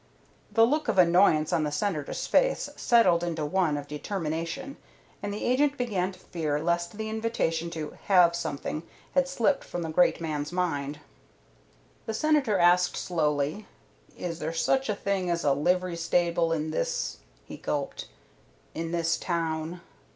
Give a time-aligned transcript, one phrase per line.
[0.51, 4.77] The look of annoyance on the Senator's face settled into one of determination,
[5.21, 8.81] and the agent began to fear lest the invitation to "have something"
[9.13, 11.01] had slipped from the great man's mind.
[12.07, 13.67] The Senator asked slowly,
[14.17, 18.07] "Is there such a thing as a livery stable in this" he gulped
[18.73, 19.81] "in this town?"